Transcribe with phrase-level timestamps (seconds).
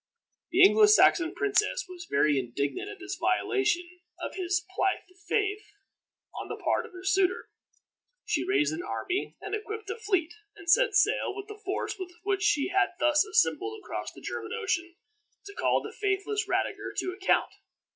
[0.49, 5.61] The Anglo Saxon princess was very indignant at this violation of his plighted faith
[6.33, 7.49] on the part of her suitor.
[8.25, 12.41] She raised an army and equipped a fleet, and set sail with the force which
[12.41, 14.95] she had thus assembled across the German Ocean,
[15.45, 17.51] to call the faithless Radiger to account.